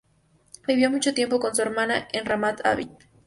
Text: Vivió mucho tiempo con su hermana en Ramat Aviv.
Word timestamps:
Vivió 0.67 0.89
mucho 0.89 1.13
tiempo 1.13 1.39
con 1.39 1.53
su 1.55 1.61
hermana 1.61 2.07
en 2.11 2.25
Ramat 2.25 2.65
Aviv. 2.65 2.89